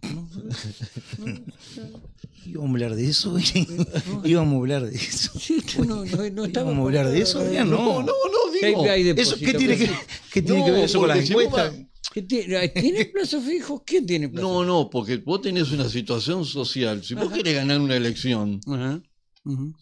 [2.46, 3.36] Íbamos a hablar de eso,
[4.24, 5.32] íbamos a hablar de eso.
[5.84, 7.64] No, no, no estaba Íbamos a hablar de eso, no.
[7.64, 8.12] No, no, no,
[8.58, 8.90] ¿Qué hay- digo.
[8.90, 9.58] hay ¿Eso qué depósito?
[9.58, 9.90] tiene que,
[10.32, 11.74] qué tiene No, que ver eso con las vos encuestas?
[12.12, 13.82] ¿Qué tiene, ¿Tiene plazo fijo?
[13.86, 17.04] ¿Quién tiene plazo No, no, porque vos tenés una situación social.
[17.04, 18.60] Si vos querés ganar una elección?
[18.66, 19.00] Ajá.
[19.44, 19.72] Ujú.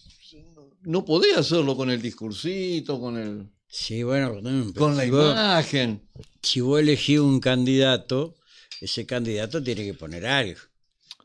[0.83, 5.33] no podés hacerlo con el discursito, con el Sí, bueno, pero con la si vos-
[5.33, 6.03] imagen.
[6.43, 8.37] si vos elegís un candidato,
[8.81, 10.61] ese candidato tiene que poner algo.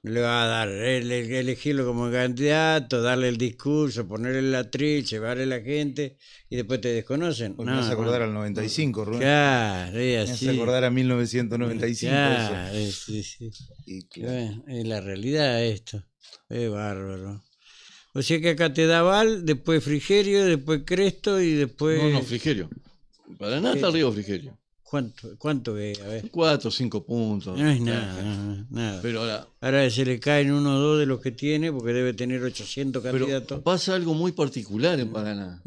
[0.04, 5.44] Le va a dar, ele- elegirlo como candidato, darle el discurso, ponerle el atril, llevarle
[5.44, 6.18] a la gente
[6.50, 7.56] y después te desconocen.
[7.56, 8.26] Porque No, me hace acordar no.
[8.26, 9.20] al 95, Rubén.
[9.22, 10.48] Claro, es Me así.
[10.50, 12.10] hace acordar a 1995.
[12.12, 12.78] Claro, eso.
[12.78, 13.52] es- sí, sí.
[13.86, 14.64] Y claro.
[14.68, 16.04] Es la realidad esto.
[16.50, 17.44] Es bárbaro.
[18.14, 22.02] O sea que acá te da Val, después Frigerio, después Cresto y después.
[22.02, 22.70] No, no, Frigerio.
[23.38, 24.58] Para nada está arriba Frigerio.
[24.92, 26.02] ¿Cuánto, cuánto es?
[26.02, 26.30] A ver.
[26.32, 27.58] Cuatro o cinco puntos.
[27.58, 29.02] No es nada, nada.
[29.02, 32.14] Pero ahora, Ahora se le caen uno o dos de los que tiene, porque debe
[32.14, 33.62] tener 800 pero candidatos.
[33.64, 35.64] pasa algo muy particular en Paraná.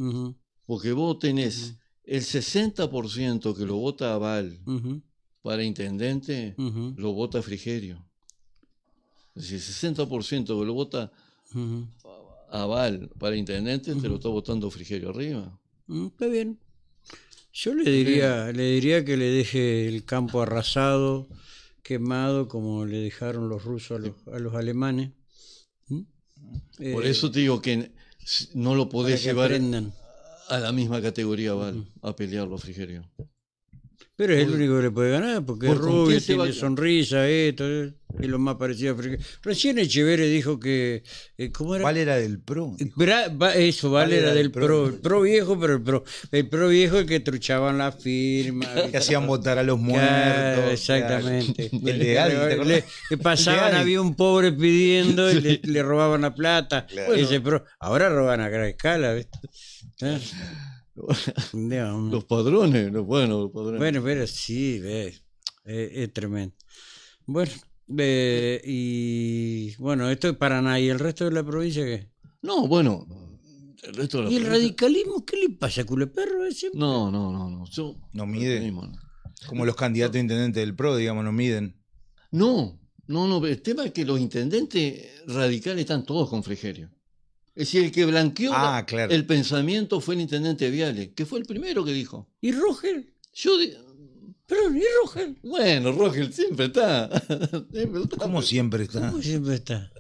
[0.66, 5.00] Porque vos tenés el 60% que lo vota a Val ujú,
[5.40, 6.54] para intendente,
[6.96, 8.04] lo vota Frigerio.
[9.34, 11.10] Es decir, el 60% que lo vota
[11.54, 11.88] ujú.
[12.50, 15.58] a Val para intendente, te lo está votando Frigerio arriba.
[15.86, 16.58] Mm, Está bien.
[17.56, 21.28] Yo le diría, le diría que le deje el campo arrasado,
[21.82, 25.12] quemado, como le dejaron los rusos a los, a los alemanes.
[25.88, 26.00] ¿Mm?
[26.92, 27.92] Por Eh, eso te digo que
[28.54, 29.92] no lo podés llevar aprendan.
[30.48, 33.08] a la misma categoría Val, a pelearlo a Frigerio.
[34.16, 37.64] Pero es el único que le puede ganar, porque es por rubio, tiene sonrisa, esto,
[37.68, 39.26] eh, es lo más parecido a Frigerio.
[39.42, 41.02] Recién Echeverre dijo que,
[41.36, 42.14] eh, ¿cómo era?
[42.14, 42.76] Del pro.
[42.94, 44.86] Bra- va- eso, vale, era del pro, pro.
[44.86, 48.66] el pro viejo, pero el pro, el pro viejo el que truchaban la firma.
[48.92, 50.72] Que hacían votar a los Claro, muertos.
[50.74, 51.70] exactamente.
[51.70, 51.88] claro.
[51.88, 53.82] El de Adi, ¿te Le- que pasaban, El de Adi.
[53.82, 56.86] había un pobre pidiendo y le, le robaban la plata.
[56.86, 57.14] Claro.
[57.14, 59.38] Ese pro, ahora roban a gran escala, ¿viste?
[59.98, 60.20] Claro.
[60.94, 63.78] Los padrones, los buenos, los padrones.
[63.78, 65.22] bueno, pero sí, es,
[65.64, 66.54] es tremendo.
[67.26, 67.52] Bueno,
[67.98, 72.10] eh, y bueno, esto es Paraná y el resto de la provincia, ¿qué?
[72.42, 73.06] No, bueno,
[73.82, 76.44] el resto de la ¿Y el radicalismo qué le pasa, culeperro?
[76.74, 77.64] No, no, no, no.
[77.70, 78.60] Yo, No mide.
[78.60, 78.98] mismo, no.
[79.48, 81.76] Como los candidatos a intendente del pro, digamos, no miden.
[82.30, 83.44] No, no, no.
[83.46, 86.90] El tema es que los intendentes radicales están todos con Frigerio.
[87.56, 89.12] Es decir, el que blanqueó Ah, claro.
[89.12, 92.28] el pensamiento fue el intendente Viale, que fue el primero que dijo.
[92.40, 93.12] ¿Y Rogel?
[93.32, 93.72] Yo, di-
[94.46, 95.38] Perdón, ¿y Rogel?
[95.42, 97.08] bueno, Rogel siempre está.
[97.72, 98.16] Siempre está.
[98.18, 99.08] Como siempre está.
[99.10, 99.90] ¿Cómo siempre está?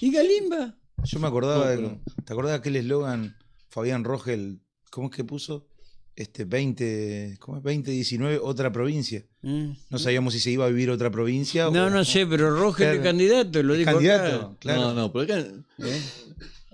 [0.00, 0.76] ¿Y Galimba?
[1.04, 3.36] Yo me acordaba, No, de- pero- ¿te acordás de aquel eslogan
[3.68, 4.60] Fabián Rogel?
[4.90, 5.68] ¿Cómo es que puso?
[6.16, 7.62] Este 20, ¿cómo es?
[7.62, 9.24] 2019, otra provincia.
[9.44, 9.76] Eh.
[9.90, 11.70] No sabíamos si se iba a vivir otra provincia.
[11.70, 12.98] No, o- no sé, pero Rogel Claro.
[12.98, 14.56] es candidato, lo ¿Es dijo candidato, acá.
[14.58, 14.80] claro.
[14.80, 15.38] No, no, pero acá,
[15.78, 16.02] ¿Eh?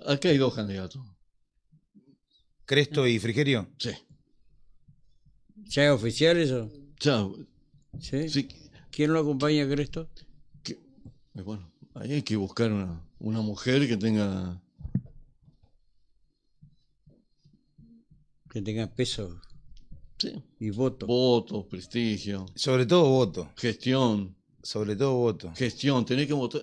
[0.07, 1.01] Acá hay dos candidatos.
[2.65, 3.67] Cresto y Frigerio.
[3.77, 3.91] Sí.
[5.65, 6.71] ¿Ya es oficial eso?
[6.99, 7.27] Ya,
[7.99, 8.29] ¿Sí?
[8.29, 8.47] sí,
[8.91, 10.09] ¿Quién lo acompaña a Cresto?
[10.63, 10.79] que-
[11.35, 14.61] eh, bueno, ahí hay que buscar una, una mujer que tenga.
[18.49, 19.41] Que tenga peso
[20.17, 21.05] Sí, y voto.
[21.07, 23.51] votos, prestigio, Sobre todo voto.
[23.57, 24.35] gestión.
[24.63, 25.51] Sobre todo voto.
[25.55, 26.61] Gestión, tenés que votar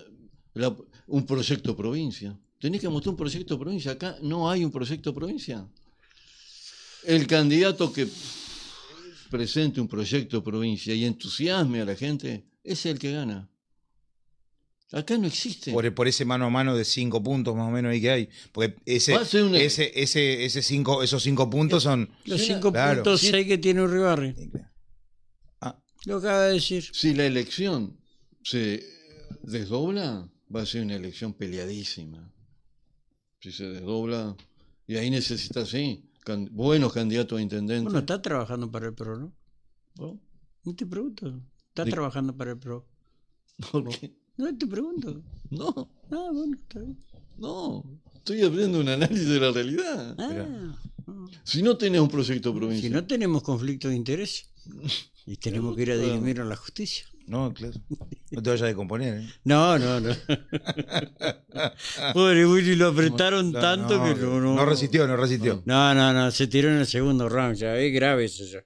[0.55, 0.75] la-
[1.07, 2.37] un proyecto provincia.
[2.63, 3.91] Tenés que mostrar un proyecto provincia.
[3.91, 5.67] Acá no hay un proyecto provincia.
[7.03, 8.07] El candidato que
[9.29, 13.49] presente un proyecto provincia y entusiasme a la gente es el que gana.
[14.93, 15.73] Acá no existe.
[15.73, 18.29] Por, por ese mano a mano de cinco puntos más o menos ahí que hay.
[18.53, 22.09] Porque ese, ese, ese, ese cinco, esos cinco puntos son.
[22.23, 23.03] Los cinco claro.
[23.03, 23.27] puntos Sí.
[23.31, 24.33] seis que tiene Uribarri.
[25.59, 26.85] Ah, Lo acaba de decir.
[26.93, 27.99] Si la elección
[28.41, 28.81] se
[29.41, 32.29] desdobla, va a ser una elección peleadísima.
[33.43, 34.37] Si se desdobla,
[34.87, 37.83] y ahí necesitas, sí, can- buenos candidatos a intendente.
[37.83, 39.33] Bueno, está trabajando para el PRO, ¿no?
[39.97, 40.19] ¿no?
[40.63, 41.41] No te pregunto.
[41.67, 42.87] Está trabajando para el PRO.
[43.69, 44.13] ¿Por qué?
[44.37, 45.21] No te pregunto.
[45.49, 46.97] No, Ah, bueno, está bien.
[47.37, 47.83] no.
[48.15, 50.15] Estoy haciendo un análisis de la realidad.
[50.17, 50.75] Ah.
[51.43, 52.93] Si no tenés un proyecto Si provincial.
[52.93, 54.49] no tenemos conflicto de interés
[55.25, 57.05] y tenemos que ir a dirimir a la justicia.
[57.27, 57.73] No, claro.
[58.31, 59.21] No te vayas a descomponer.
[59.21, 59.27] ¿eh?
[59.43, 60.15] No, no, no.
[62.13, 64.55] Pobre Willy, lo apretaron No, tanto no, que no, no.
[64.55, 65.61] no resistió, no resistió.
[65.65, 67.77] No, no, no, se tiró en el segundo round ya.
[67.77, 68.59] Es grave eso ya.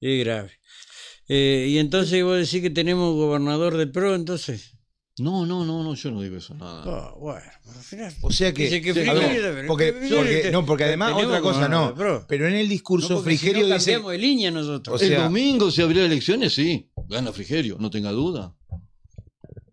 [0.00, 0.52] Es grave.
[1.28, 4.72] Eh, y entonces vos decís que tenemos gobernador del PRO, entonces.
[5.16, 6.54] No, no, no, no, yo no digo eso.
[6.54, 6.82] Nada.
[6.84, 8.14] Ah, bueno, pero al final.
[8.20, 8.66] O sea que.
[8.68, 8.94] Frigerio
[9.54, 11.92] ver, porque, no, porque además otra cosa no.
[11.92, 12.20] de.
[12.26, 14.00] Pero en el discurso No, si Frigerio no dice.
[14.00, 14.96] de línea nosotros.
[14.96, 16.90] O sea- el domingo, si habría elecciones, sí.
[17.08, 18.54] Gana Frigerio, no tenga duda.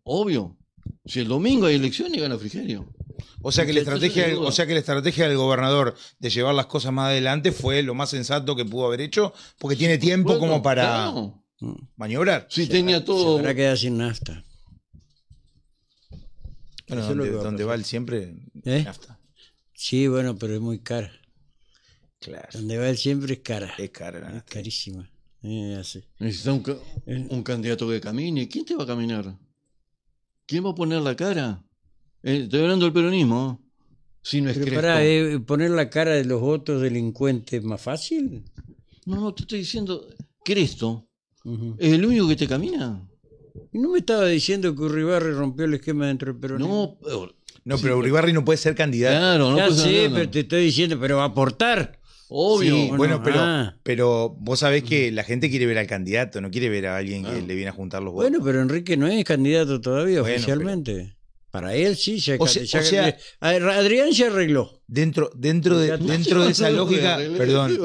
[0.03, 0.57] Obvio.
[1.05, 2.93] Si el domingo hay elecciones, gana Frigerio.
[3.41, 6.67] O sea que la estrategia, o sea que la estrategia del gobernador de llevar las
[6.67, 10.39] cosas más adelante fue lo más sensato que pudo haber hecho, porque tiene tiempo Bueno,
[10.39, 11.43] como para claro.
[11.95, 12.47] maniobrar.
[12.49, 13.39] Si tenía Se todo.
[13.39, 14.43] habrá quedado sin nafta.
[16.87, 17.69] Bueno, que va pasar.
[17.69, 18.35] va él siempre.
[18.65, 18.83] ¿Eh?
[18.83, 19.19] nafta.
[19.73, 21.11] Sí, bueno, pero es muy cara.
[22.19, 22.47] Claro.
[22.53, 23.73] Donde va él siempre es cara.
[23.77, 24.53] Es cara la Es nafta.
[24.53, 25.10] carísima.
[25.43, 26.03] Eh, así.
[26.19, 27.27] Necesita un, ca- Eh.
[27.29, 28.47] un candidato que camine.
[28.47, 29.37] ¿Quién te va a caminar?
[30.45, 31.63] ¿Quién va a poner la cara?
[32.23, 33.59] Eh, estoy hablando del peronismo.
[34.23, 38.43] Si no es Pero para eh, poner la cara de los otros delincuentes más fácil.
[39.07, 40.07] No, no, te estoy diciendo,
[40.45, 41.07] Cresto
[41.43, 41.75] Ujú.
[41.79, 43.07] es el único que te camina.
[43.73, 46.97] ¿Y no me estaba diciendo que Uribarri rompió el esquema dentro del peronismo?
[47.01, 49.17] No, pero- No, pero Uribarri no puede ser candidato.
[49.17, 51.99] claro, no ya puedes sé, pero te estoy diciendo, pero va a aportar.
[52.33, 52.75] Obvio.
[52.75, 53.23] Sí, ¿o bueno, no?
[53.23, 53.75] pero, Ah.
[53.83, 57.25] pero vos sabés que la gente quiere ver al candidato, no quiere ver a alguien
[57.25, 58.29] que le viene a juntar los votos.
[58.31, 61.17] Bueno, pero Enrique no es candidato todavía Bueno, oficialmente.
[61.51, 64.81] Para él sí, ya, O sea- ya- o sea- Adrián se arregló.
[64.87, 67.77] dentro, dentro de, dentro de esa lógica, perdón,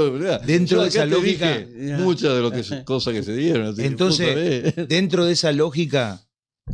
[0.46, 1.66] dentro Yo de esa lógica-
[1.98, 3.74] muchas de lo que se- cosas que se dieron.
[3.80, 6.20] Entonces, dentro de esa lógica,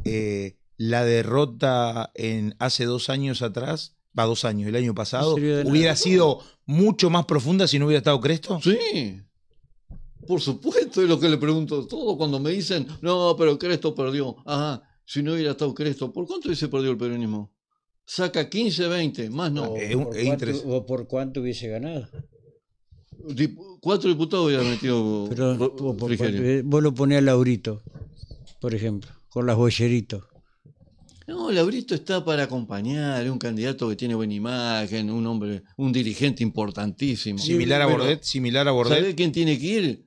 [0.04, 5.70] eh, la derrota en hace dos años atrás, va dos años, el año pasado, No
[5.70, 8.60] hubiera sido mucho más profunda si no hubiera estado Cresto.
[8.62, 9.20] Sí.
[10.26, 14.36] Por supuesto, es lo que le pregunto todo cuando me dicen, no, pero Cresto perdió.
[14.46, 17.52] Ajá, si no hubiera estado Cresto, ¿por cuánto hubiese perdido el peronismo?
[18.04, 19.64] Saca 15, 20, más no.
[19.72, 22.08] O Eh, por cuánto, interes- o por cuánto hubiese ganado.
[23.28, 27.82] Dip- Cuatro diputados hubiera metido Pero por eh, vos lo ponés a Laurito,
[28.60, 30.22] por ejemplo, con las bolleritos.
[31.26, 36.42] No, Laurito está para acompañar, un candidato que tiene buena imagen, un hombre, un dirigente
[36.42, 37.38] importantísimo.
[37.38, 38.98] Similar a Bordet, similar a Bordet.
[38.98, 40.06] ¿Sabe quién tiene que ir?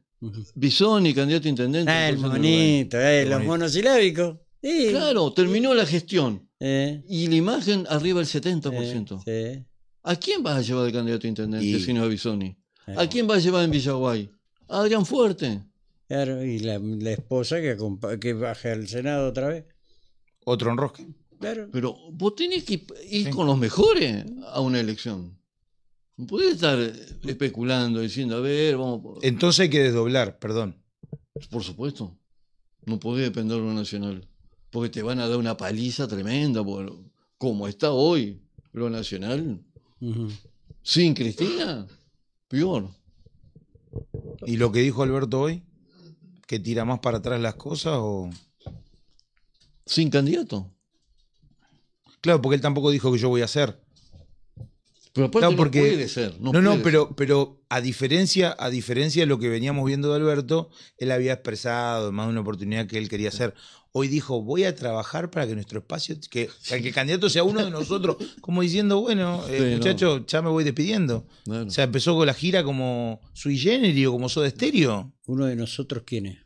[0.56, 1.92] Bisoni, candidato a intendente.
[1.92, 4.38] Ah, el monito, eh, El los monosilábicos.
[4.62, 4.88] Sí.
[4.90, 9.22] Claro, terminó la gestión Eh, y la imagen arriba del 70%.
[9.26, 9.66] eh, sí.
[10.04, 12.56] ¿A quién vas a llevar de candidato a intendente Y- si no a Bisoni?
[12.88, 14.30] Eh, ¿A quién vas a llevar en Villaguay?
[14.68, 15.62] A Adrián Fuerte.
[16.08, 17.76] Claro, y la, la esposa que,
[18.20, 19.66] que baja al Senado otra vez.
[20.46, 21.06] Otro enrosque.
[21.40, 21.68] Claro.
[21.72, 23.30] Pero vos tenés que ir Sí.
[23.32, 25.38] con los mejores a una elección.
[26.18, 26.80] No podés estar
[27.24, 29.20] especulando, diciendo, a ver, vamos.
[29.22, 30.82] Entonces hay que desdoblar, perdón.
[31.50, 32.18] Por supuesto.
[32.86, 34.26] No podés depender de lo nacional.
[34.70, 36.64] Porque te van a dar una paliza tremenda.
[36.64, 36.94] Por,
[37.38, 39.62] como está hoy lo nacional.
[40.84, 41.86] Sin Cristina,
[42.48, 42.90] peor.
[44.46, 45.64] ¿Y lo que dijo Alberto hoy?
[46.48, 48.30] ¿Que tira más para atrás las cosas o...?
[49.86, 50.72] Sin candidato.
[52.22, 53.80] Claro, porque él tampoco dijo que yo voy a hacer.
[55.14, 56.42] Pero aparte Claro, no puede ser.
[56.42, 60.10] No, No, no, puede pero, pero a diferencia, a diferencia de lo que veníamos viendo
[60.10, 63.54] de Alberto, él había expresado en más de una oportunidad que él quería hacer.
[63.94, 67.64] Hoy dijo, voy a trabajar para que nuestro espacio, que, que el candidato sea uno
[67.64, 69.78] de nosotros, como diciendo, bueno, eh, Sí, no.
[69.78, 71.26] muchacho, ya me voy despidiendo.
[71.30, 71.44] ser.
[71.46, 71.68] Claro.
[71.68, 75.14] O sea, empezó con la gira como sui generis o como Soda Stereo.
[75.28, 76.40] Uno de nosotros, ¿quién es?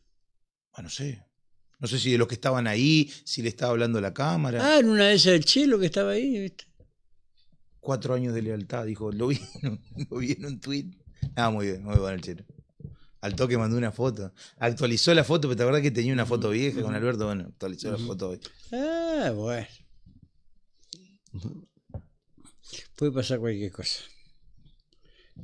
[0.74, 1.24] Ah, no sé.
[1.80, 4.76] No sé si de los que estaban ahí, si le estaba hablando a la cámara.
[4.76, 6.66] Ah, en una de esas del Chelo que estaba ahí, ¿viste?
[7.80, 9.12] Cuatro años de lealtad, dijo.
[9.12, 9.40] Lo vi,
[10.10, 10.86] lo vi en un tweet.
[11.36, 12.44] Ah, muy bien, muy bueno el chero.
[13.22, 14.34] Al toque mandó una foto.
[14.58, 17.26] Actualizó la foto, pero te acuerdas que tenía una foto vieja con Alberto.
[17.26, 18.40] Bueno, actualizó la foto hoy.
[18.72, 19.68] Ah, bueno.
[22.96, 24.04] Puede pasar cualquier cosa.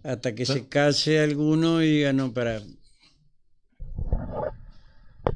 [0.04, 2.62] Hasta que se case alguno y diga, no, para.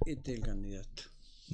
[0.06, 1.04] Este es el candidato.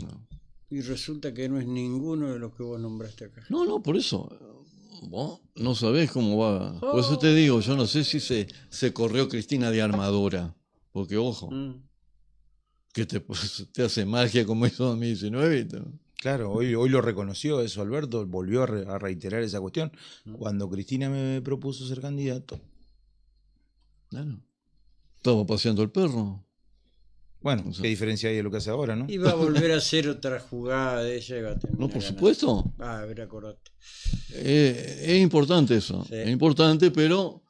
[0.01, 0.27] No.
[0.69, 3.43] Y resulta que no es ninguno de los que vos nombraste acá.
[3.49, 4.29] No, no, por eso.
[5.03, 6.79] Vos no sabés cómo va.
[6.79, 10.55] Por eso te digo, yo no sé si se, se corrió Cristina de armadura.
[10.91, 11.83] Porque, ojo, Mm.
[12.93, 15.59] que te, pues, te hace magia como hizo 2019.
[15.59, 15.81] y te-
[16.17, 19.91] Claro, hoy, hoy lo reconoció eso Alberto, volvió a, re- a reiterar esa cuestión.
[20.39, 22.59] Cuando Cristina me propuso ser candidato.
[24.09, 24.39] Claro.
[25.17, 26.44] Estaba paseando el perro.
[27.45, 29.05] Bueno, O sea- qué diferencia hay de lo que hace ahora, ¿no?
[29.07, 31.87] Y va a volver a hacer otra jugada de ella y va a terminar No,
[31.87, 32.17] por ganando.
[32.17, 32.73] supuesto.
[32.79, 33.69] Ah, a ver, acordate.
[34.33, 36.03] Eh, es importante eso.
[36.09, 36.15] Sí.
[36.15, 37.43] Es importante, pero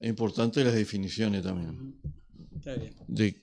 [0.00, 2.00] es importante las definiciones también.
[2.56, 2.94] Está bien.
[3.06, 3.36] De,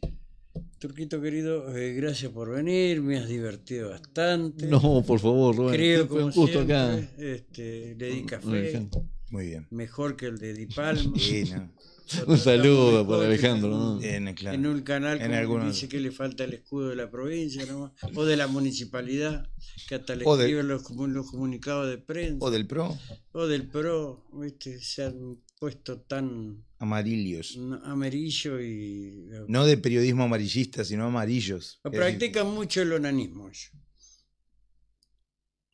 [0.79, 4.67] Turquito querido, eh, gracias por venir, me has divertido bastante.
[4.67, 5.75] no, por favor, Rubén.
[5.75, 6.99] Creo como un gusto siempre, acá.
[7.17, 8.88] este, le di café.
[9.31, 9.65] Muy bien.
[9.71, 11.17] mejor que el de Di Palma.
[11.17, 11.71] Sí, no.
[12.28, 13.70] Un saludo para Alejandro.
[13.70, 13.98] ¿no?
[13.98, 14.56] Bien, claro.
[14.56, 17.91] En un canal En algunos- dice que le falta el escudo de la provincia nomás,
[18.13, 19.50] o de la municipalidad,
[19.88, 22.98] que hasta le O de- escriben los, comu- los comunicados de prensa, O del PRO,
[23.32, 24.80] o del PRO, ¿viste?
[24.82, 27.58] se han puesto tan amarillos.
[27.84, 29.28] amarillo y...
[29.48, 31.80] No de periodismo amarillista, sino amarillos.
[31.84, 33.50] Practican mucho el onanismo.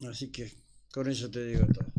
[0.09, 0.51] Así que
[0.93, 1.90] con eso te digo todo.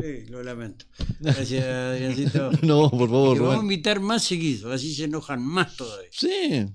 [0.00, 0.84] Sí, lo lamento.
[1.20, 2.50] Gracias, Adriancito.
[2.62, 6.08] No, por favor, Te vamos a invitar más seguido, así se enojan más todavía.
[6.12, 6.28] Sí,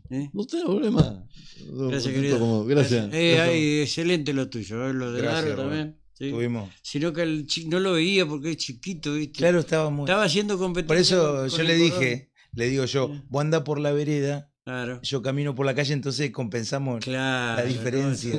[0.10, 0.30] ¿eh?
[0.34, 1.26] no tengo problema.
[1.68, 2.66] Gracias, Como- querido.
[2.66, 3.10] Gracias.
[3.14, 5.98] Eh, ay, excelente lo tuyo, eh, lo de Gracias, Laro también.
[6.14, 6.30] sí.
[6.30, 6.70] Tuvimos.
[6.82, 9.38] Sino que el no lo veía porque es chiquito, ¿viste?
[9.40, 10.04] Claro, estaba muy.
[10.06, 10.88] Estaba haciendo competencia.
[10.88, 13.92] Por eso con- yo con le el dije, le digo yo, vos andá por la
[13.92, 15.00] vereda Claro.
[15.04, 17.62] Yo camino por la calle, entonces compensamos Claro.
[17.62, 18.34] la diferencia.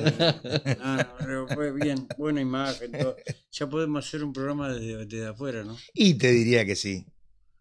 [0.77, 2.91] No, no, pero fue bien, buena imagen.
[2.91, 3.15] todo.
[3.51, 5.77] Ya podemos hacer un programa desde, desde afuera, ¿no?
[5.93, 7.05] Y te diría que sí.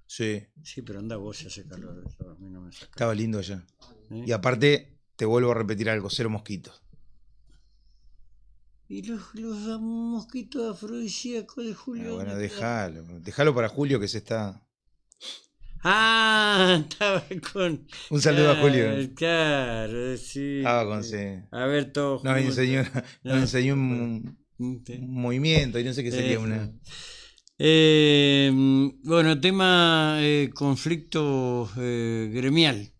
[0.08, 2.02] Sí, Sí, pero anda vos, ya hace calor.
[2.08, 2.86] eso a mí no me saca.
[2.86, 3.64] estaba lindo allá.
[4.10, 4.24] ¿Eh?
[4.26, 6.82] Y aparte, te vuelvo a repetir algo, cero mosquitos.
[8.88, 12.12] ¿Y los, los mosquitos afrodisíacos de Julio?
[12.12, 13.04] Ah, bueno, déjalo.
[13.20, 14.65] Déjalo para Julio que se está.
[15.88, 17.86] Ah, estaba con.
[18.10, 19.14] Un saludo a Claro, Julio.
[19.14, 20.58] Claro, sí.
[20.58, 21.16] Estaba con sí.
[21.52, 22.24] A ver, todos.
[22.24, 22.82] Nos enseñó,
[23.22, 23.36] nos No.
[23.36, 26.72] enseñó un, un movimiento y no sé qué sería Eh, una.
[27.58, 28.50] Eh,
[29.04, 32.90] bueno, tema eh, conflicto eh, gremial.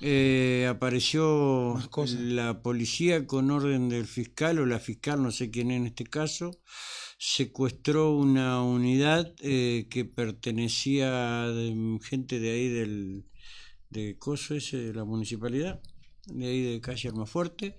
[0.00, 1.80] Eh, apareció
[2.18, 6.50] la policía con orden del fiscal o la fiscal, no sé quién en este caso,
[7.18, 11.52] secuestró una unidad eh, que pertenecía a
[12.02, 13.24] gente de ahí del
[13.90, 15.80] de Coso ese de la municipalidad,
[16.26, 17.78] de ahí de calle Almafuerte.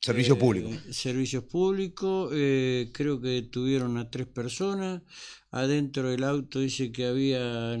[0.00, 0.70] Servicio Eh, público.
[0.90, 5.02] Servicios públicos, eh, creo que detuvieron a tres personas.
[5.50, 7.78] Adentro del auto dice que había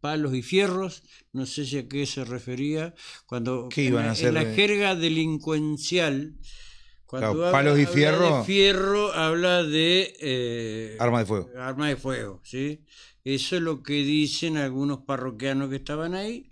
[0.00, 2.94] palos y fierros, no sé si a qué se refería.
[3.26, 6.34] Cuando ¿Qué en iban la- a hacer En la jerga delincuencial,
[7.06, 8.38] cuando Claro, habla- palos y habla fierro.
[8.38, 11.50] de fierro, habla de eh, Arma de fuego.
[11.56, 12.84] arma de fuego, ¿sí?
[13.24, 16.48] Eso es lo que dicen algunos parroquianos que estaban ahí.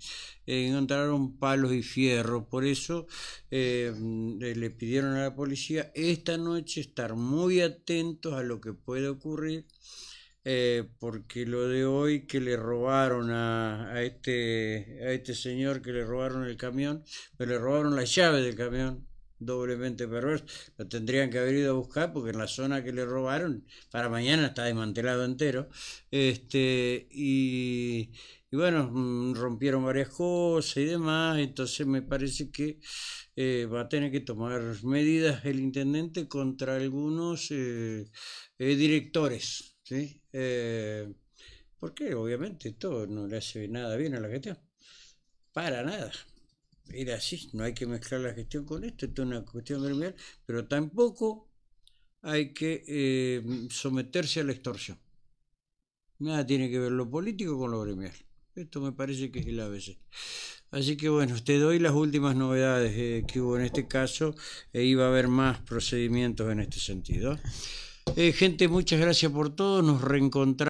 [0.46, 3.06] eh, encontraron palos y fierros, por eso
[3.50, 8.60] eh, mm, eh, le pidieron a la policía esta noche estar muy atentos a lo
[8.60, 9.66] que puede ocurrir,
[10.44, 15.92] eh, porque lo de hoy que le robaron a, a este, a este señor que
[15.92, 17.02] le robaron el camión,
[17.38, 19.06] pero le robaron la llave del camión,
[19.44, 20.44] doblemente perverso,
[20.78, 24.08] lo tendrían que haber ido a buscar porque en la zona que le robaron, para
[24.08, 25.68] mañana está desmantelado entero,
[26.10, 28.10] este, y,
[28.50, 32.80] y bueno, mm, rompieron varias cosas y demás, entonces me parece que
[33.36, 38.04] eh, va a tener que tomar medidas el intendente contra algunos eh,
[38.58, 40.20] eh, directores, ¿sí?
[40.32, 41.12] Eh,
[41.78, 44.58] porque obviamente esto no le hace nada bien a la gestión,
[45.52, 46.12] para nada.
[46.88, 50.14] Era así, no hay que mezclar la gestión con esto, esto es una cuestión gremial,
[50.44, 51.48] pero tampoco
[52.22, 54.98] hay que eh, someterse a la extorsión.
[56.18, 58.14] Nada tiene que ver lo político con lo gremial.
[58.54, 59.98] Esto me parece que es el ABC.
[60.70, 64.34] Así que bueno, te doy las últimas novedades eh, que hubo en este caso
[64.72, 67.38] e iba a haber más procedimientos en este sentido.
[68.16, 69.82] Eh, gente, muchas gracias por todo.
[69.82, 70.62] Nos reencontramos.